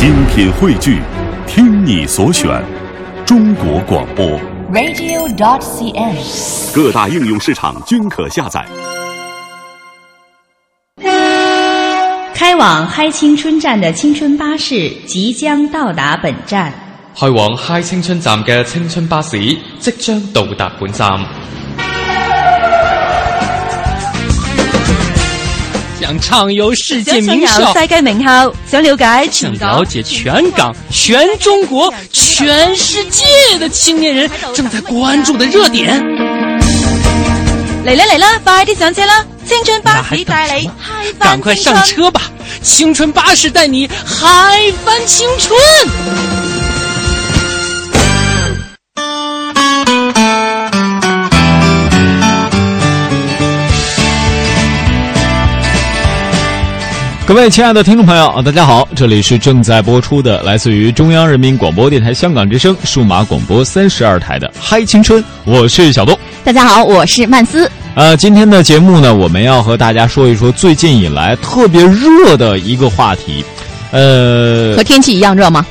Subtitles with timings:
[0.00, 0.98] 精品汇聚，
[1.46, 2.48] 听你所选，
[3.26, 4.24] 中国广播。
[4.72, 6.74] radio.dot.cn，。
[6.74, 8.64] 各大应用市场均可下载。
[12.34, 16.72] 开往嗨青春站的青春巴士即将到达本站。
[17.14, 19.38] 开往嗨青春站嘅青春巴士
[19.78, 21.20] 即将到达本站。
[26.10, 33.24] 想畅游世界名校，世界名校，想了解全想了解全港、全中国、全世界
[33.60, 36.02] 的青年人正在关注的熱點。
[37.86, 39.24] 嚟啦嚟啦，快啲上車啦！
[39.46, 42.22] 青春巴士帶你什麼嗨翻趕快上車吧！
[42.60, 46.59] 青春巴士帶你嗨翻青春。
[57.30, 66.18] 各位亲爱的听众朋友，大家好，这里是正在播出的来自于中央人民广播电台香港之声数码广播三十二台的《嗨青春》，我是小东。
[66.42, 67.70] 大家好，我是曼斯。
[67.94, 73.44] 呃，今天的节目呢，我们要和大家说一说最近以来特别热的一个话题，
[73.92, 75.64] 呃和，天气一样热吗？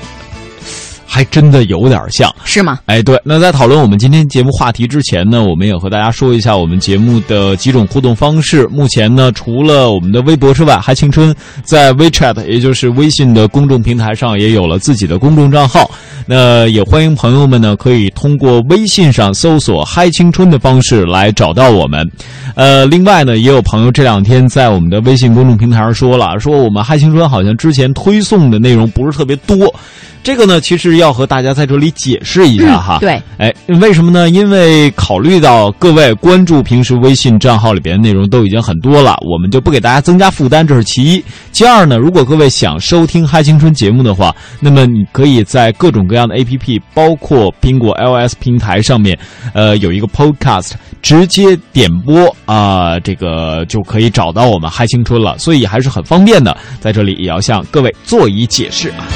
[1.10, 2.34] 还真的有点像。
[2.46, 2.80] 是吗？
[2.86, 8.68] 哎，对，那在讨论我们今天节目话题之前呢，我们也和大家说一下我们节目的几种互动方式。
[8.68, 15.90] 目前呢，除了我们的微博之外，还青春在 WeChat，也就是微信的公众平台上也有了自己的公众账号。
[16.32, 22.08] 那也欢迎朋友们呢，可以通过微信上搜索“嗨青春”的方式来找到我们。
[22.54, 29.74] 呃，另外呢，也有朋友这两天在我们的微信公众平台上说了，说我们嗨青春好像之前推送的内容不是特别多。
[30.22, 33.00] 这个呢，其实要和大家在这里解释一下哈。
[33.00, 34.30] 对，哎，为什么呢？
[34.30, 41.24] 因为考虑到各位关注平时微信账号里边的内容都已经很多了，我们就不给大家增加负担，这是其一。
[41.54, 49.18] 其二呢，如果各位想收听《嗨青春》节目的话，那么你可以在各种各样的 APP，包括苹果 iOS 平台上面，
[49.54, 56.56] 呃，有一个 Podcast，直接点播啊、这个就可以找到我们《嗨青春》了，所以还是很方便的。
[56.80, 59.08] 在这里也要向各位做一解释啊。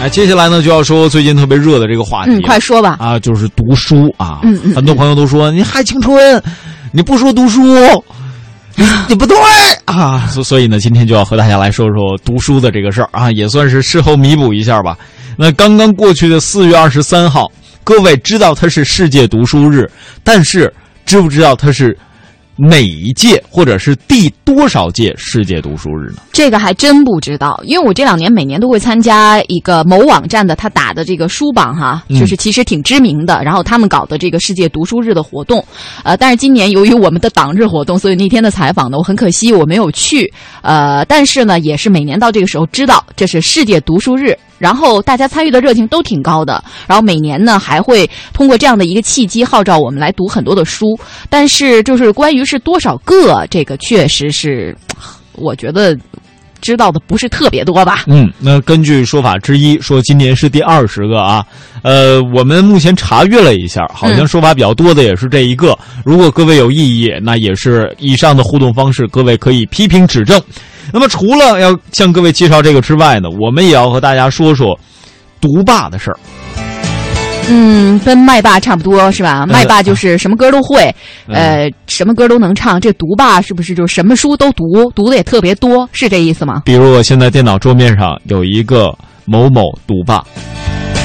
[0.00, 2.96] 哎，接下来呢就要说最近特别热的这个话题快说吧。
[2.98, 4.40] 啊，就是读书啊。
[4.42, 6.42] 嗯嗯很多朋友都说你嗨青春，
[6.90, 7.62] 你不说读书，
[9.08, 9.36] 你不对
[9.84, 10.26] 啊。
[10.28, 14.96] 所所以呢，今天就要和大家来说说读书的这个事儿啊，也算是事后弥补一下吧。
[15.36, 17.50] 那刚刚过去的四月二十三号，
[17.84, 19.90] 各位知道它是世界读书日，
[20.22, 20.72] 但是
[21.06, 21.96] 知不知道它是
[22.64, 26.18] 哪一届或者是第多少届世界读书日呢？
[26.32, 33.42] 这个还真不知道，因为我这两年每年都会参加一个某网站的他打的这个书榜哈，嗯就是其实挺知名的。
[33.42, 35.64] 然后他们搞的这个世界读书日的活动，
[36.04, 40.32] 呃，但是今年由于我们的党日活动，所以那天的采访呢，我很可惜我没有去。
[40.62, 44.38] 呃，但是呢，也是每年到这个时候知道这是世界读书日。
[44.62, 50.96] 然后大家参与的热情都挺高的，然后每年呢还会通过这样的一个契机号召我们来读很多的书，
[51.28, 54.76] 但是就是关于是多少个，这个确实是，
[55.34, 55.98] 我觉得
[56.60, 58.04] 知道的不是特别多吧。
[58.06, 61.44] 嗯，那根据说法之一，说今年是第二十个啊。
[61.82, 65.76] 呃，我们目前查阅了一下，好像嗯说法比较多的也是这一个。
[66.04, 70.40] 如果各位有异议，那也是以上的互动方式，各位可以批评指正。
[70.90, 74.78] 那么除了要向各位介绍这个之外呢，我们也要和大家说说
[75.40, 76.18] 独霸的事儿。
[77.48, 79.40] 嗯，跟麦霸差不多是吧？
[79.40, 80.94] 呃麦霸就是什么歌都会，
[81.26, 82.80] 嗯呃，什么歌都能唱。
[82.80, 86.62] 这独霸是不是就是什么书都读，读的也特别多，是这意思吗？
[86.64, 90.16] 比如我现在电脑桌面上有一个某某赌霸，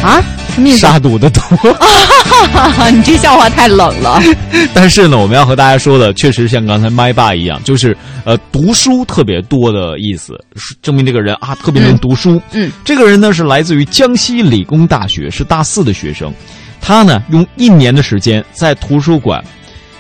[0.03, 0.21] 啊，
[0.53, 0.77] 什么意思？
[0.77, 1.41] 杀毒的毒。
[2.93, 4.21] 你这笑话太冷了。
[4.73, 7.95] 但是呢，我们要和大家说的，确实像刚才麦霸一样，就是
[8.25, 10.33] 呃，读书特别多的意思，
[10.81, 12.41] 证明这个人啊特别能读书。
[12.51, 16.33] 嗯，这个人呢是来自于江西理工大学，是大四的学生。
[16.79, 19.43] 他呢用一年的时间在图书馆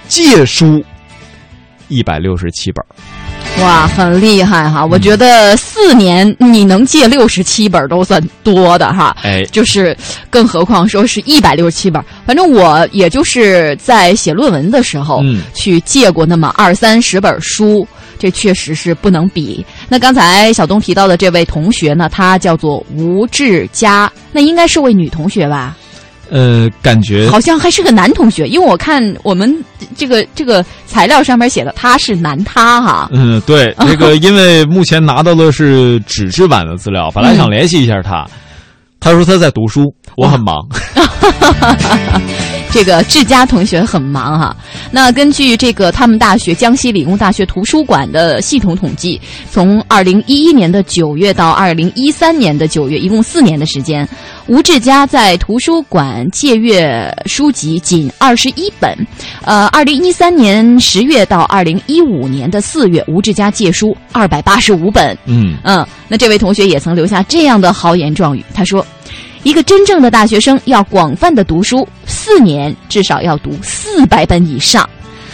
[0.07, 0.83] 借书
[1.87, 2.87] 一百六十七本儿。
[3.61, 4.85] 哇，很厉害哈！
[4.85, 9.15] 我觉得四年你能借六十七本都算多的哈。
[9.23, 9.97] 哎，就是，
[10.29, 12.03] 更何况说是一百六十七本。
[12.25, 17.85] 反正我也就是在写论文的时候，嗯去借过那么二三十本书，
[18.19, 19.65] 这确实是不能比。
[19.89, 25.75] 那刚才小东提到的这位同学呢，她叫做吴志佳，那应该是位女同学吧？
[26.29, 29.53] 呃，感觉好像还是个男同学，因为我看我们
[29.95, 33.09] 这个这个材料上面写的他是男他哈。
[33.11, 38.27] 嗯，对，这个因为目前拿到的是纸质版的资料，本来想联系一下他，
[38.99, 40.55] 他说他在读书，我很忙。
[42.77, 44.55] 这个志佳同学很忙哈。
[44.91, 49.19] 那根据这个他们大学江西理工大学图书馆的系统统计，
[49.49, 54.07] 从二零一一年的九月到二零一三年的九月，一共四年的时间，
[54.45, 58.95] 吴志佳在图书馆借阅书籍仅二十一本。
[59.41, 65.17] 呃，二零一三年十月到二零一五年的四月，吴志佳借书二百八十五本。
[65.25, 68.85] 嗯，嗯，那这位同学也曾留下这样的豪言壮语，他说
[69.43, 74.87] ：“一个真正的大学生要广泛的读书，四年至少要读四百本以上。”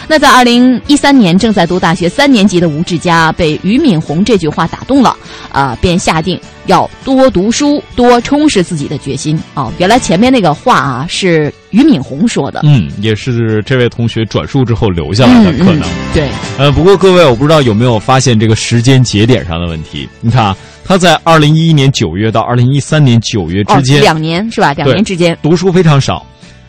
[0.06, 5.16] 那在二零一三年正在读大学三年级的吴志佳被俞敏洪这句话打动了，
[5.50, 9.40] 啊、便下定要多读书、多充实自己的决心。
[9.54, 15.80] 哦，原来前面那个话啊是俞敏洪说的，嗯，也是这位同学转述之后留下来的，可能。
[15.80, 16.28] 嗯对，
[16.58, 20.06] 呃，不过各位，我不知道有没有发现这个时间节点上的问题？
[20.20, 24.72] 你看啊，他在二零一一年九月到二零一三年九月之间、哦、两年是吧？
[24.74, 26.24] 两年之间，读书非常少。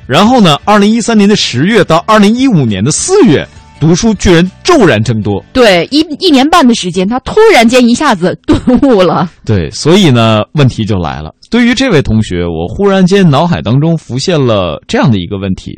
[0.08, 3.46] 然后呢，二零一三年的十月到二零一五年的四月，
[3.80, 5.44] 读书居然骤然增多。
[5.52, 9.30] 对，一一年半的时间，他突然间一下子顿悟了。
[9.44, 11.34] 对，所以呢，问题就来了。
[11.50, 15.72] 对于这位同学，我忽然间脑海当中浮现了这样的一个问题，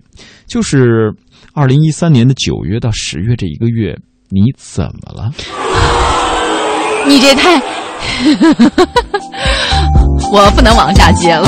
[0.45, 1.11] 就是
[1.53, 3.95] 二零一三年的九月到十月这一个月，
[4.29, 5.31] 你怎么了？
[7.07, 7.61] 你这太，
[10.31, 11.47] 我不能往下接了，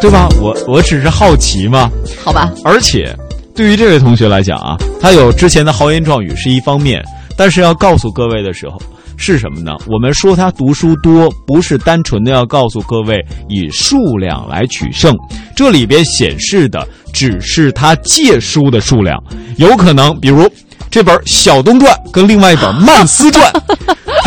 [0.00, 0.28] 对吧？
[0.40, 1.90] 我我只是好奇嘛。
[2.24, 2.50] 好吧？
[2.64, 3.14] 而且，
[3.54, 7.02] 对于这位同学来讲啊，他有之前的豪言壮语是一方面，
[7.36, 8.80] 但是要告诉各位的时候
[9.16, 9.72] 是什么呢？
[9.86, 15.14] 我们说他读书多，不是单纯的要告诉各位以数量来取胜，
[15.54, 19.22] 这里边显示的只是他借书的数量，
[19.56, 20.50] 有可能比如
[20.90, 23.52] 这本《小东传》跟另外一本《曼斯传》。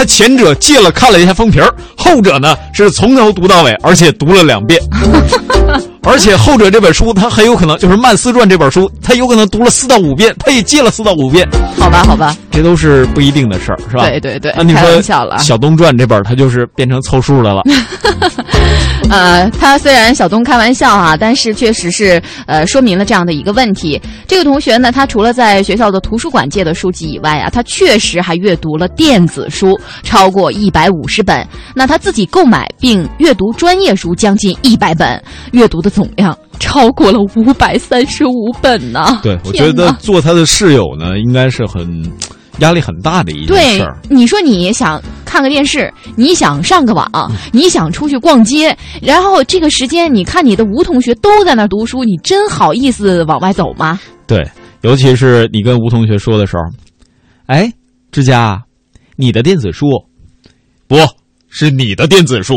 [0.06, 4.80] 前者借了看了一下封皮儿，后者呢是从头读到尾，而且读了两遍。
[6.06, 11.48] 而且后者这本书，他很有可能就是《曼斯传》这本书，他有可能读了四到五遍，他也借了四到五遍。
[11.80, 14.07] 好吧，好吧，这都是不一定的事儿，是吧？
[14.07, 17.63] 对对对，那你说小东传》这本，他就是变成凑数的了。
[19.10, 24.02] 呃，他虽然小东开玩笑哈、但是确实是呃说明了这样的一个问题。
[24.28, 31.48] 这个同学呢，他除了在学校的图书馆借的书籍以外啊，他确实还阅读了电子书超过一百五十本。
[31.75, 35.22] 那他自己购买并阅读专业书将近一百本，
[35.52, 39.19] 阅读的总量超过了五百三十五本呢。
[39.24, 42.12] 对，我觉得做他的室友呢，应该是很
[42.59, 47.09] 压力很大的一件事儿。，你说你想看个电视，你想上个网，
[47.53, 54.00] 你想出去逛街，然后这个时间，你看你的吴同学都在那儿读书，你真好意思往外走吗？
[54.27, 54.45] 对，
[54.81, 56.63] 尤其是你跟吴同学说的时候，
[57.45, 57.71] 哎，
[58.12, 58.62] 志佳，
[59.15, 59.88] 你的电子书，
[60.88, 60.97] 不
[61.50, 62.56] 是你的电子书，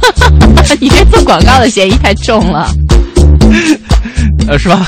[0.80, 2.68] 你这做广告的嫌疑太重了。
[4.48, 4.86] 呃，是吧？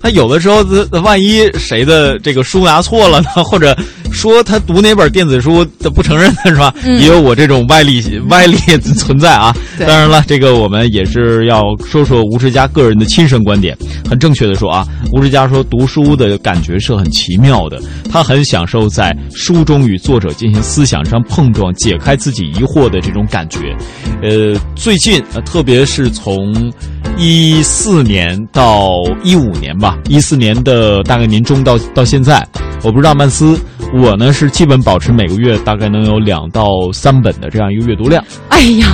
[0.00, 0.64] 他有的时候，
[1.02, 3.76] 万一谁的这个书拿错了呢，或者
[4.16, 6.74] 说他读哪本电子书他不承认的是吧？
[6.84, 9.54] 嗯也有我这种歪理歪理存在啊。
[9.76, 13.76] 对当然了，这个我们也是要说说吴志佳个人的亲身观点。
[14.08, 17.78] 很正确的说啊，吴志佳说读书的感觉是很奇妙的，
[18.10, 23.76] 他很享受在书中与作者进行思想上碰撞，解开自己疑惑的这种感觉。
[24.22, 26.72] 呃，最近呃，特别是从
[27.18, 28.92] 一四年到
[29.22, 32.46] 一五年吧，一四年的大概年中到到现在，
[32.82, 33.58] 我不知道曼斯，
[34.00, 38.22] 我呢是基本保持每个月大概能有两到三本的这样一个阅读量。
[38.50, 38.86] 哎呀，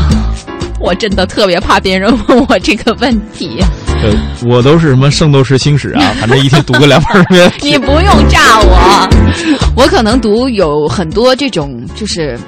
[0.81, 3.63] 我真的特别怕别人问我这个问题，
[4.03, 4.13] 呃，
[4.49, 9.09] 我都是什么《圣斗士星矢》啊， 反正一天读个两本儿你不用炸我，
[9.77, 12.39] 我可能读有很多这种就是。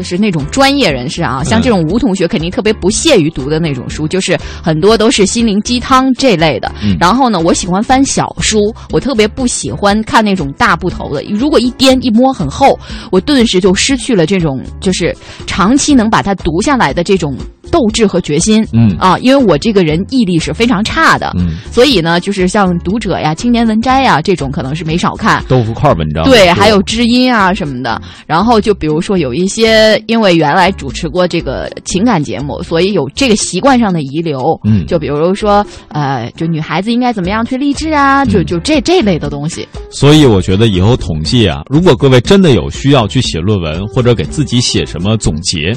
[0.00, 6.72] 就是那种专业人士啊，像这种吴同学肯定特别不屑于读的那种书，就是很多都是心灵鸡汤这类的。
[6.82, 11.22] 嗯然后呢，我喜欢翻小书，我特别不喜欢看那种大部头的。
[11.24, 12.78] 如果一颠一摸很厚，
[13.12, 15.14] 我顿时就失去了这种就是
[15.46, 17.36] 长期能把它读下来的这种
[17.70, 18.66] 斗志和决心。
[18.72, 25.42] 嗯啊，因为我这个人毅力是非常差的，嗯，所以呢，就是像读者呀、青年文摘呀这种，可能是没少看。
[25.48, 28.00] 豆腐块文章对，还有知音啊什么的。
[28.26, 34.58] 然后就比如说有一些，因为原来主持过这个情感节目，所以有这个习惯上的遗留。
[34.64, 39.66] 嗯就比如说，呃，就女孩子应该怎么样去励志啊，就嗯就这这类的东西。
[39.90, 45.72] 所以我觉得以后统计啊，如果各位真的有需要去写论文或者给自己写什么总结，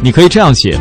[0.00, 0.78] 你可以这样写。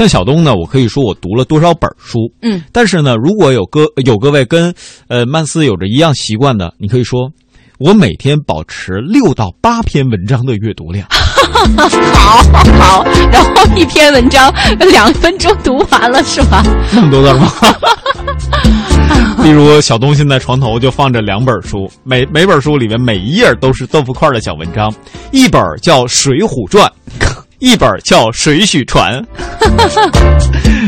[0.00, 4.72] 像小东呢，我可以说我读了多少本书，嗯，但是呢，如果有各有各位跟
[5.08, 7.30] 呃曼斯有着一样习惯的，你可以说
[7.78, 11.06] 我每天保持六到八篇文章的阅读量。
[12.14, 12.42] 好
[12.80, 14.50] 好，然后一篇文章
[14.90, 16.64] 两分钟读完了是吧？
[16.94, 17.52] 那么多字吗？
[19.44, 24.90] 例如，小东现在床头就放着两本书，每每本书里面每一页都是豆腐块的小文章，
[25.30, 26.90] 一本叫《水浒传》。
[27.60, 29.22] 一本叫《水许传》，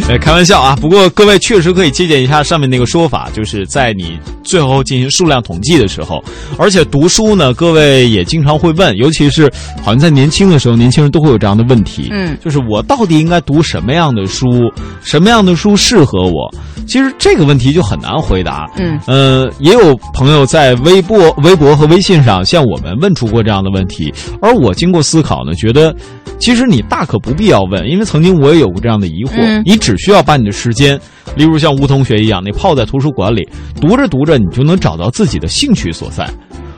[0.08, 0.74] 呃， 开玩笑啊。
[0.80, 6.24] 不过各位确实可以借鉴一下上面那个说法，就是在你最后进行数量统计的时候，
[6.56, 9.52] 而且读书呢，各位也经常会问，尤其是
[9.82, 16.50] 好像在年轻的时候，年轻人都会有这样的问题，嗯，就是我到底应该读什么样的书，什么样的书适合我？
[16.86, 25.94] 其实这个问题就很难回答，嗯，呃，也有朋友在微博、微博和微信上向我们问出过这样的问题，而我经过思考呢，觉得。
[26.38, 29.32] 其实你大可不必要问，因为曾经我也有过这样的疑惑。
[29.36, 30.98] 嗯你只需要把你的时间，
[31.36, 33.46] 例如像吴同学一样，你泡在图书馆里，
[33.80, 36.28] 读着读着，你就能找到自己的兴趣所在。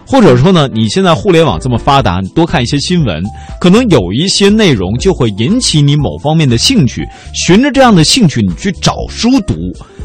[0.07, 3.23] 或者说呢，你现在互联网这么发达，你多看一些新闻，
[3.59, 7.09] 可能有一些内容就会引起你某方面的兴趣。
[7.33, 9.55] 循着这样的兴趣，你去找书读，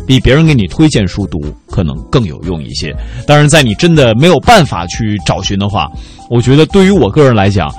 [0.07, 1.37] 比别人给你推荐书读
[1.69, 2.95] 可能更有用一些。
[3.27, 5.87] 当然，在你真的没有办法去找寻的话，
[6.29, 7.69] 我觉得对于我个人来讲，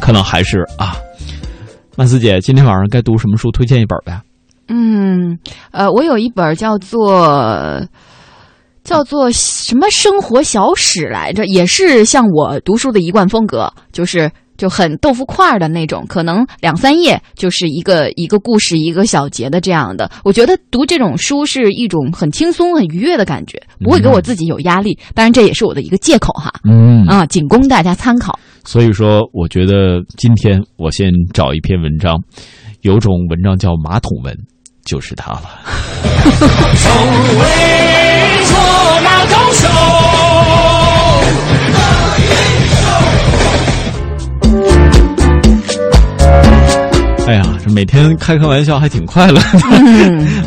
[0.00, 0.94] 可能还是啊，
[1.98, 3.50] 曼斯姐，今天晚上该读什么书？
[3.50, 4.22] 推荐一本呗。
[4.68, 5.36] 嗯，
[5.72, 7.84] 呃，我有一本叫做
[8.84, 20.08] 叫做什么生活小史来着，也是像我读书的一贯风格，就是就很豆腐块儿的那种，可能两三页就是一个一个故事一个小节的这样的。
[20.22, 24.96] 我觉得读这种书是一种很轻松、很愉悦的感觉，不会给我自己有压力。
[25.16, 26.52] 当然，这也是我的一个借口哈。
[26.62, 28.38] 嗯啊，仅供大家参考。
[28.68, 32.22] 所以说，我觉得今天我先找一篇文章，
[32.82, 34.36] 有种文章叫马桶文，
[34.84, 35.48] 就是它了。
[47.72, 49.60] 每天开开玩笑还挺快乐的。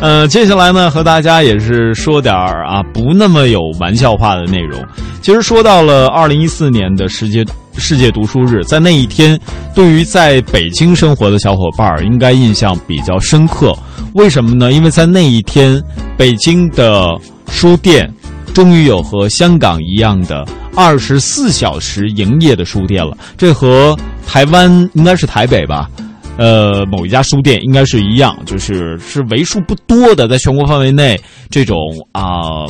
[0.00, 4.82] 呃，接下来呢，和大家也是说点儿啊，不那么有玩笑话的内容。
[5.20, 7.44] 其实说到了二零一四年的世界
[7.76, 9.38] 世界读书日，在那一天，
[9.74, 13.74] 对于在北京生活的小伙伴儿，应该印象比较深刻。
[14.14, 14.72] 为什么呢？
[14.72, 15.80] 因为在那一天，
[16.18, 17.06] 北京的
[17.50, 18.12] 书店
[18.52, 20.44] 终于有和香港一样的
[20.76, 23.16] 二十四小时营业的书店了。
[23.38, 25.88] 这和台湾应该是台北吧？
[26.38, 31.20] 呃，某一家书店应该是一样，就是是为数不多的在全国范围内
[31.50, 31.76] 这种
[32.12, 32.66] 啊。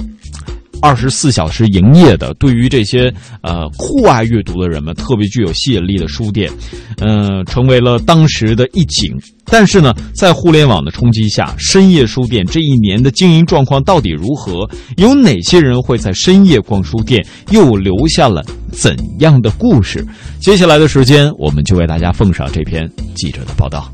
[0.82, 3.10] 二十四小时营业的，对于这些
[3.40, 6.50] 呃酷爱阅读的人们特别具有吸引力的书店，
[6.98, 9.16] 呃，成为了当时的一景。
[9.44, 14.68] 但是呢，在互联网的冲击下，深夜书店这一年的经营状况到底如何？
[14.96, 17.24] 有哪些人会在深夜逛书店？
[17.50, 20.04] 又留下了怎样的故事？
[20.40, 23.92] 接下来的时间，我们就为大家奉上这篇记者的报道。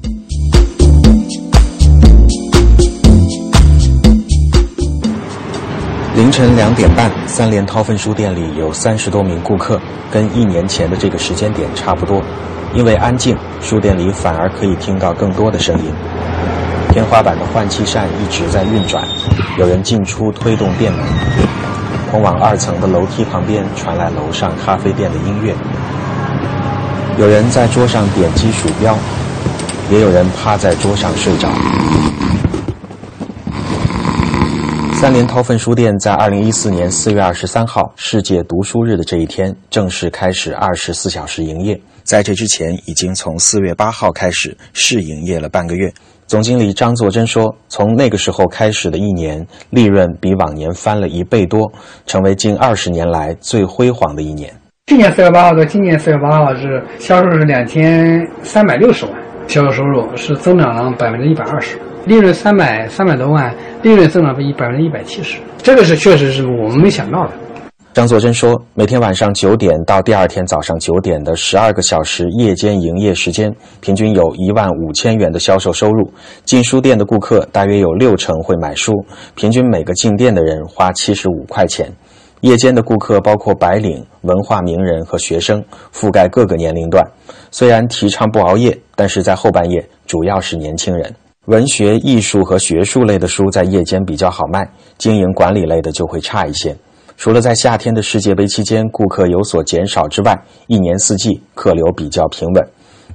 [6.19, 12.21] 凌晨两点半，三联韬奋书店里有三十多名顾客，跟一年前的这个时间点差不多。
[12.75, 15.85] 因为安静，书店里反而可以听到更多的声音。
[16.91, 19.05] 天花板的换气扇一直在运转，
[19.59, 21.05] 有人进出推动店门。
[22.11, 25.55] 通往二层的楼梯旁边传来楼上咖啡店的音乐。
[27.17, 28.99] 有人在桌上点击鼠标，
[29.89, 31.49] 也有人趴在桌上睡着。
[35.01, 41.81] 三联韬奋书店在二零一四年四月二十三号世界读书日的这一天正式开始二十四小时营业。
[42.03, 45.89] 在这之前，已经从四月八号开始试营业了半个月。
[46.27, 51.71] 总经理张作珍说：“从那个时候开始的一年，利润比往年翻了一倍多，
[52.05, 54.53] 成为近二十年来最辉煌的一年。
[54.89, 59.15] 去年四月八号到今年四月八号是销售是两千三百六十万，
[59.47, 67.33] 销售收入是增长了百分之一百二十，利润三百三百多万，利润增长一百分之一百七十，这个是确实是我们没想到的。”
[67.93, 76.11] 张作珍说：“每天晚上九点到第二天早上九点的十二个小时夜间营业时间，平均有一万五千元的销售收入。
[76.45, 78.93] 进书店的顾客大约有六成会买书，
[79.35, 81.93] 平均每个进店的人花七十五块钱。
[82.43, 85.63] 夜间的顾客包括白领、文化名人和学生，
[85.93, 87.05] 覆盖各个年龄段。
[87.51, 91.13] 虽然提倡不熬夜，但是在后半夜主要是年轻人。
[91.49, 96.77] 文学、艺术和学术类的书在夜间比较好卖，经营管理类的就会差一些。”
[97.17, 102.63] 除了在夏天的世界杯期间顾客有所减少之外，一年四季客流比较平稳。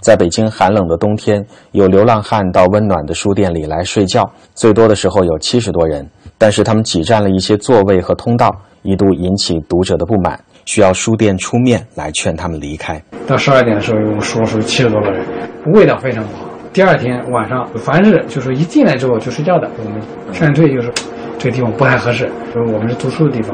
[0.02, 6.10] 在北京寒冷的冬天，有流浪汉到温暖的书店里来睡觉，最多的时候有七十多人，
[6.40, 13.00] 但是他们挤占了一些座位和通道，一度引起读者的不满，需要书店出面来劝他们离开。
[13.28, 15.24] 到十二点的时候，有说是七十多个人，
[15.72, 16.53] 味道非常不好。
[16.74, 20.02] 第二天晚上，凡是就是一进来之后就睡觉的，我们
[20.32, 20.92] 劝退就是。
[21.40, 23.54] 这个地方不太合适，说我们是读书的地方。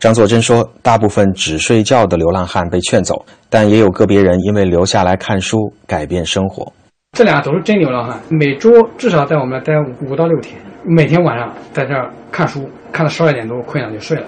[0.00, 6.72] 张作珍说，大部分只睡觉的流浪汉被劝走，但也有个别人因为留下来看书改变生活。
[7.12, 14.24] 这俩都是真流浪汉，每周至少在我们那待五到六天，每天晚上在这儿看书，看到十二点多困了就睡了。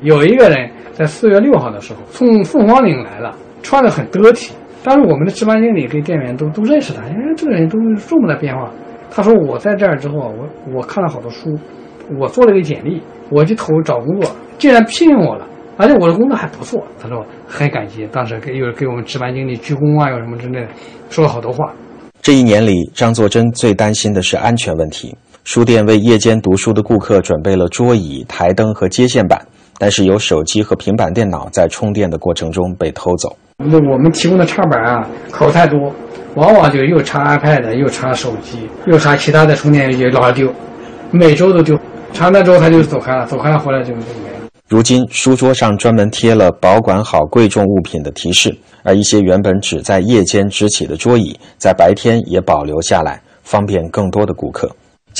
[0.00, 4.54] 有一个人在四月六号的时候从凤凰岭来了，穿得很得体。
[4.82, 8.70] 当时我们的值班经理跟店员都都认识他，因为这个人都是这么大变化。
[9.10, 11.58] 他说我在这儿之后，我我看了好多书，
[12.18, 15.46] 我做了个简历，我去投找工作，竟然聘用我了，
[15.76, 16.82] 而且我的工作还不错。
[16.98, 20.68] 他说很感激，当时给又给我们值班经理鞠躬啊，有什么之类的，
[21.10, 21.72] 说了好多话。
[22.22, 25.14] 这一年里，张作珍最担心的是安全问题。
[25.42, 29.44] 书店为夜间读书的顾客准备了桌椅、台灯和接线板，
[29.80, 33.34] 但是有手机和平板电脑在充电的过程中被偷走。
[33.56, 35.90] 那我们提供的插板啊，口太多，
[36.34, 40.52] 往往就又插 iPad，又插手机，又插其他的充电也老是丢，
[41.10, 41.78] 每周都丢。
[42.12, 44.36] 插完之后他就走开了，走开了回来就就没了。
[44.68, 54.70] 如今，书桌上专门贴了保管好贵重物品的提示，而一些原本只在夜间支起的桌椅，在白天也保留下来，方便更多的顾客。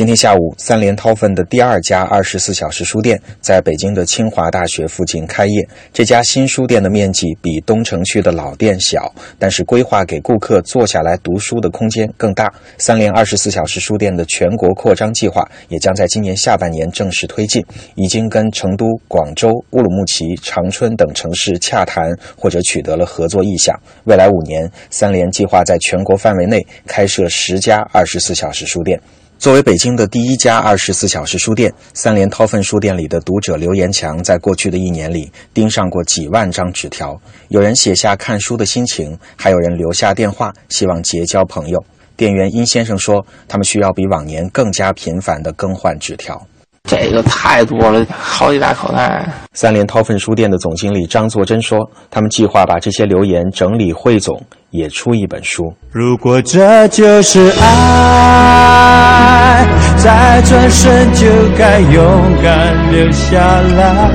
[0.01, 5.69] 今天下午，三联韬奋的第二家二十四小时书店在北京的清华大学附近开业。
[5.93, 12.51] 这家新书店的面积比东城区的老店小，但是规划给顾客坐下来读书的空间更大。
[12.79, 17.63] 三联二十四小时书店的全国扩张计划也将在今年下半年正式推进，
[17.95, 23.79] 已经跟成都、广州、乌鲁木齐、长春等城市洽谈或者取得了合作意向。
[24.05, 28.99] 未来五年，三联计划在全国范围内开设十家二十四小时书店。
[29.41, 37.19] 作为北京的第一家二十四小时书店，三联韬奋书店里的读者刘延强在过去的一年里盯上过几万张纸条，
[37.49, 41.83] 有人写下看书的心情，还有人留下电话，希望结交朋友。
[42.19, 46.47] 店员殷先生说，他们需要比往年更加频繁地更换纸条。
[46.91, 49.25] 这个太多了，好几大口袋。
[49.53, 55.73] 三联韬奋书店的总经理张作珍说，他们计划把这些留言整理汇总，也出一本书。
[55.93, 59.65] 如果这就是爱，
[59.97, 62.03] 再转身就该勇
[62.43, 64.11] 敢留下来。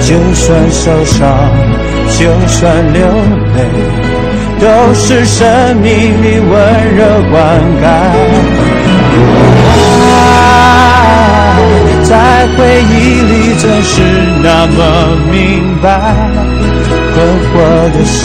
[0.00, 1.28] 就算受伤，
[2.18, 3.06] 就算流
[3.56, 3.68] 泪，
[4.58, 7.84] 都是生命里温柔灌溉。
[12.04, 14.02] 在回忆里总是
[14.42, 14.78] 那么
[15.32, 15.88] 明白，
[17.14, 17.16] 困
[17.48, 17.52] 惑
[17.92, 18.22] 的心，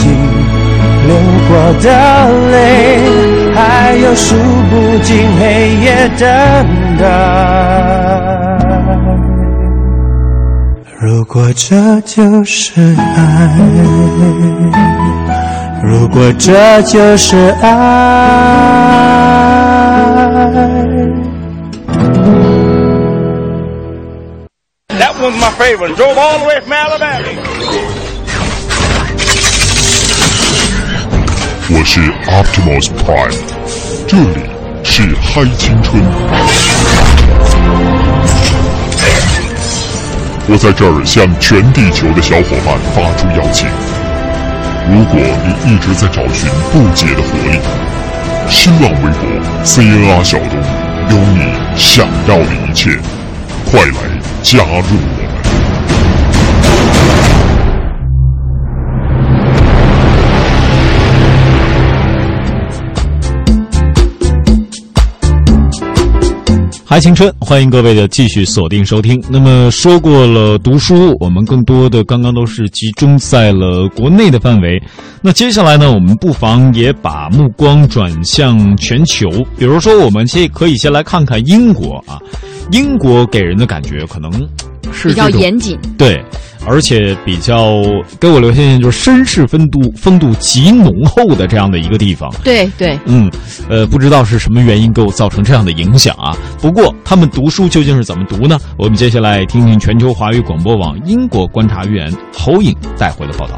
[1.06, 1.10] 流
[1.48, 1.86] 过的
[2.52, 2.54] 泪，
[3.54, 3.58] 还
[3.96, 4.36] 有数
[4.70, 5.42] 不尽黑
[5.82, 5.86] 夜
[6.18, 6.26] 等
[6.98, 7.02] 待。
[11.00, 12.72] 如果这就是
[13.16, 13.50] 爱，
[15.82, 19.59] 如果这就是爱。
[25.20, 25.94] Was my favorite.
[25.96, 27.28] Drove all the way from Alabama.
[31.72, 33.36] 我是 Optimus Prime，
[34.08, 34.40] 这里
[34.82, 36.02] 是嗨青春。
[40.48, 43.68] 我在这儿向全地球的小伙伴发出邀请：
[44.90, 47.60] 如果你一直在找寻不解的活力，
[48.48, 49.28] 新浪微博
[49.64, 50.58] CNR 小东
[51.10, 52.98] 有你想要的一切，
[53.70, 54.20] 快来！
[54.42, 55.19] 加入
[66.90, 66.98] 我们！
[66.98, 69.22] 嗨，青春，欢迎各位的继续锁定收听。
[69.30, 74.82] 那么说过了读书，我们更多的刚刚都是集中在了国内的范围。
[75.22, 79.30] 那接下来呢，我们不妨也把目光转向全球。
[79.56, 82.18] 比如说，我们先可以先来看看英国啊。
[82.72, 84.28] 英国给人的感觉可能
[84.92, 86.20] 是比较严谨，对，
[86.66, 87.82] 而且比较
[88.18, 92.32] 给我留下印象就是绅士风度风度极浓厚的这样的一个地方。
[92.44, 93.30] 对对，嗯，
[93.68, 96.36] 呃，不知道是什么原因给我造成这样的影响啊。
[96.60, 98.58] 不过他们读书究竟是怎么读呢？
[98.76, 103.56] 我们接下来听听全球华语广播网英国观察员侯颖带回的报道。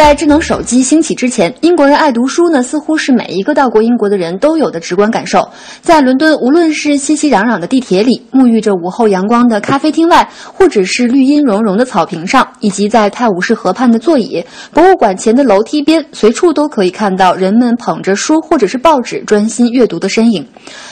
[0.00, 5.46] 在智能手机兴起之前，英国人爱读书呢，似乎是每一个到过英国的人都有的直观感受。
[5.82, 20.42] 在伦敦，无论是熙熙攘攘的地铁里，沐浴着午后阳光的咖啡厅外，或者是绿荫融融的草坪上，以及在泰晤士河畔的座椅、博物馆前的楼梯边，随处都可以看到人们捧着书或者是报纸专心阅读的身影。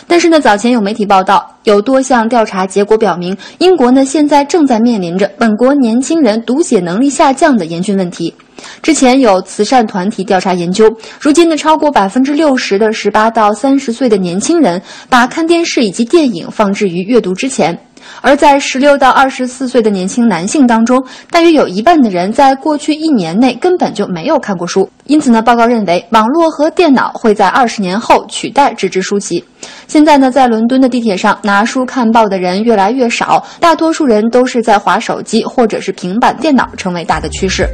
[0.07, 8.35] 但是呢，早前有媒体报道，有多项调查结果表明，英国呢现在正在面临着本国年轻人读写能力下降的严峻问题。
[8.83, 10.91] 之前有慈善团体调查研究，
[11.21, 17.79] 如今呢，超过百分之六十的十八到三十岁的年轻人把看电视以及电影放置于阅读之前。
[18.23, 24.89] 而在十六到二十四岁的年轻男性当中，大约有一半的人在过去一年内根本就没有看过书。
[25.05, 29.45] 因此呢，报告认为，网络和电脑会在二十年后取代纸质书籍。
[29.89, 37.69] 现在呢，在伦敦的地铁上拿书看报的人越来越少，大多数人都是在划手机或者是平板电脑，成为大的趋势。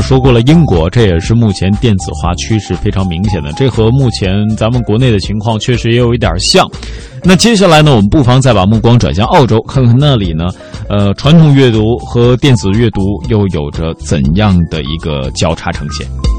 [0.00, 6.66] 说过了英国，这也是目前电子化趋势非常明显的，这和目前咱们国内的情况确实也有一点像。
[7.22, 10.46] 那接下来呢，我们不妨再把目光转向澳洲，看看那里呢，
[10.88, 16.29] 呃，传统阅读和电子阅读又有着怎样的一个交叉呈现。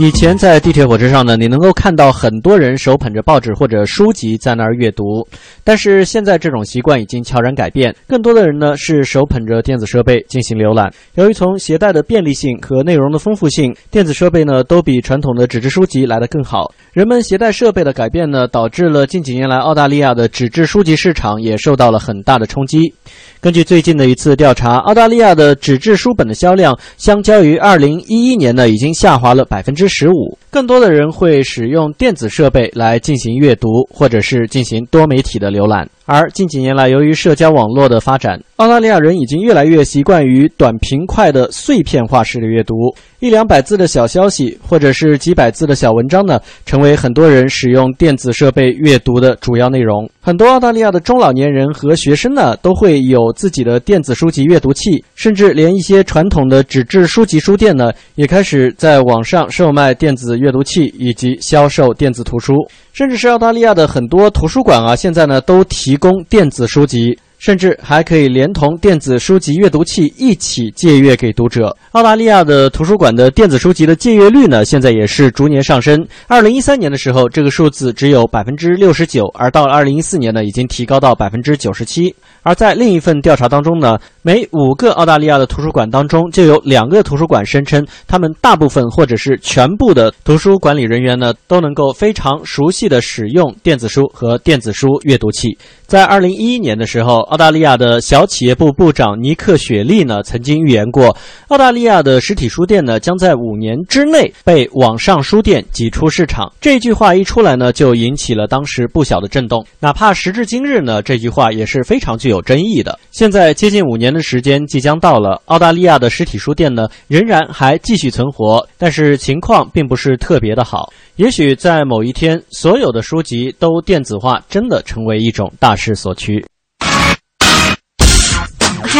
[0.00, 5.28] 以前在地铁火车上呢，你能够看到很多人手捧着报纸或者书籍在那儿阅读，
[5.62, 10.90] 但是现在这种习惯已经悄然改变，更多的人呢是手捧着电子设备进行浏览。
[11.16, 16.72] 由于从携带的便利性和内容的丰富性，电子设备呢都比传统的纸质书籍来得更好。
[16.94, 22.94] 人们携带设备的改变呢，导致了近几年来澳大利亚的纸质书籍市场也受到了很大的冲击。
[23.38, 30.38] 根据最近的一次调查，澳大利亚的纸质书本的销量相较于二零一一年呢，已经下滑了百分之十五。
[30.50, 35.88] 更多的人会使用电子设备来进行阅读，或者是进行多媒体的浏览。
[36.06, 42.74] 而近几年来，由于社交网络的发展，澳大利亚人已经越来越习惯于短平快的碎片化式的阅读，
[43.20, 50.10] 一两百字的小消息，或者是几百字的小文章呢，成为很多人使用电子设备阅读的主要内容。
[50.20, 62.54] 很多澳大利亚的中老年人和学生呢，都会有自己的电子书籍阅读器，甚至连一些传统的纸质书籍书店呢，也开始在网上售卖电子阅读器以及销售电子图书。
[62.92, 71.74] 甚至是澳大利亚的很多图书馆啊，现在呢都提供电子书籍，甚至还可以连同电子书籍阅读器一起借阅给读者。
[71.92, 76.06] 澳大利亚的图书馆的电子书籍的借阅率呢，现在也是逐年上升。
[76.28, 82.14] 二零一三年的时候，这个数字只有百分之六十九，而到了二零一四年呢，已经提高到百分之九十七。
[82.42, 95.56] 而在另一份调查当中呢，每五个澳大利亚的图书馆当中，就有两个图书馆声称，他们大部分或者是全部的图书管理人员呢，都能够非常熟悉的使用电子书和电子书阅读器。
[95.86, 101.16] 在二零一一年的时候，澳大利亚的小企业部部长尼克·雪莉呢，曾经预言过，
[101.46, 106.52] 澳大利亚的实体书店呢，将在五年之内被网上书店挤出市场。
[106.60, 109.64] 这句话一出来呢，就引起了当时不小的震动。
[109.78, 112.98] 哪怕时至今日呢，这句话也是非常具有争议的。
[113.12, 120.92] 现在接近五年的时间即将到了，澳大利亚的实体书店呢，仍然还继续存活，但是情况并不是特别的好。
[121.14, 126.44] 也许在某一天，所有的书籍都电子化，真的成为一种大势所趋。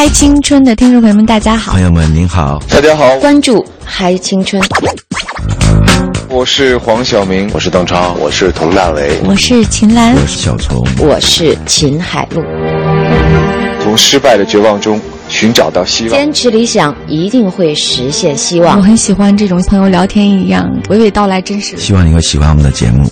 [0.01, 1.73] 嗨，青春的听众朋友们，大家好！
[1.73, 3.19] 朋友们您好，大家好！
[3.19, 4.59] 关注嗨青春。
[6.31, 12.41] 我是黄晓明，我是邓超，我是佟大为，我是秦岚，我是小虫，我是秦海璐。
[13.85, 18.79] 从失败的绝望中寻找到希望，坚持理想一定会实现希望。
[18.79, 21.77] 我很喜欢这种朋友聊天一样娓娓道来，真实。
[21.77, 23.07] 希望你会喜欢我们的节目。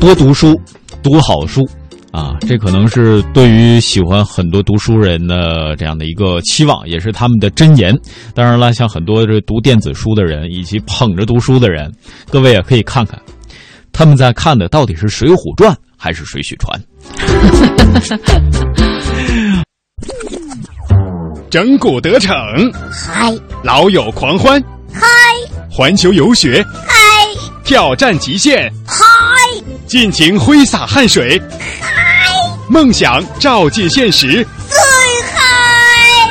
[0.00, 0.58] 多读书，
[1.02, 1.68] 读好书。
[2.12, 7.94] 啊，这可能是对于喜欢很多读书人的这样的一个期望，也是他们的箴言。
[8.34, 11.92] 当然了，像很多这读电子书的人以及捧着读书的人，
[12.30, 13.20] 各位也可以看看，
[13.92, 16.78] 他们在看的到底是《水浒传》还是《水浒传》。
[21.50, 22.34] 整蛊得逞，
[22.90, 23.30] 嗨；
[23.62, 24.58] 老友狂欢，
[24.90, 25.02] 嗨；
[25.70, 26.94] 环球游学，嗨；
[27.66, 29.02] 挑战极限，嗨；
[29.88, 31.36] 尽情挥洒汗水。
[31.80, 32.32] 嗨
[32.68, 34.78] 梦想照进现实，最
[35.34, 36.30] 嗨！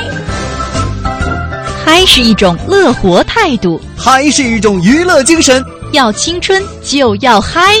[1.84, 5.62] 嗨是一种乐活态度，嗨是一种娱乐精神。
[5.92, 7.74] 要青春就要嗨！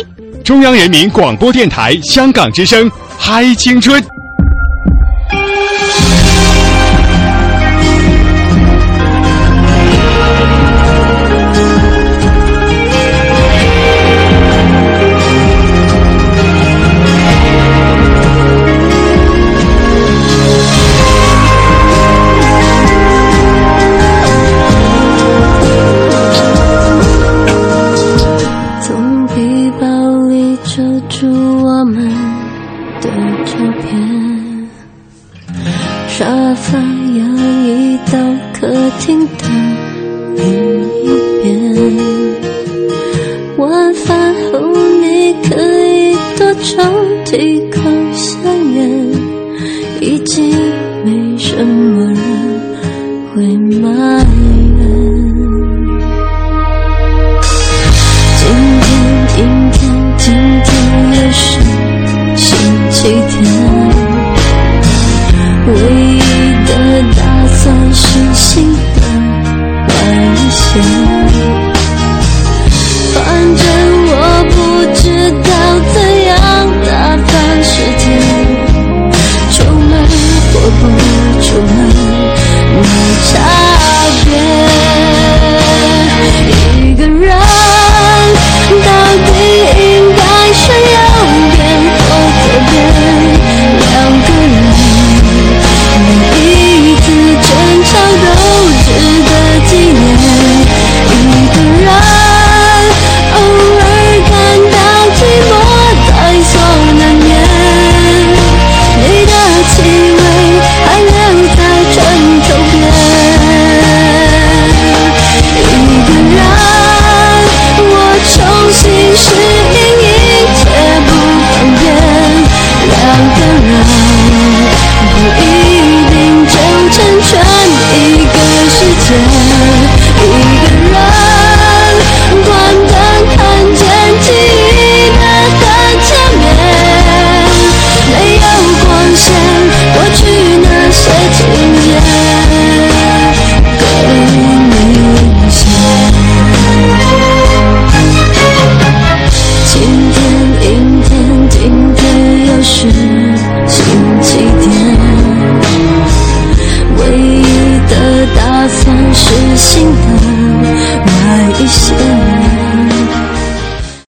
[0.44, 4.04] 中央人民广播电台香港之声，嗨青春。